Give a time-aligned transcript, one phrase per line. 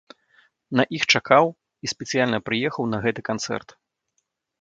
[0.79, 1.45] На іх чакаў,
[1.87, 3.69] і спецыяльна прыехаў на гэты канцэрт.